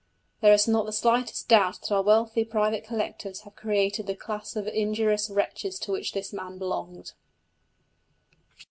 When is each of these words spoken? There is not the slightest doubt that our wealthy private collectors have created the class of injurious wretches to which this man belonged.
There 0.41 0.51
is 0.51 0.67
not 0.67 0.87
the 0.87 0.91
slightest 0.93 1.47
doubt 1.47 1.79
that 1.79 1.91
our 1.91 2.01
wealthy 2.01 2.43
private 2.43 2.83
collectors 2.83 3.41
have 3.41 3.55
created 3.55 4.07
the 4.07 4.15
class 4.15 4.55
of 4.55 4.65
injurious 4.67 5.29
wretches 5.29 5.77
to 5.77 5.91
which 5.91 6.13
this 6.13 6.33
man 6.33 6.57
belonged. 6.57 7.13